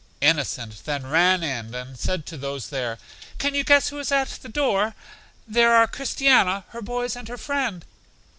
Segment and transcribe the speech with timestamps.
[0.19, 2.97] Innocent then ran in and said to those there,
[3.37, 4.95] Can you guess who is at the door?
[5.47, 7.85] There are Christiana, her boys and her friend!